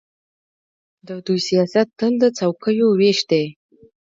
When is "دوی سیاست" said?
1.25-1.87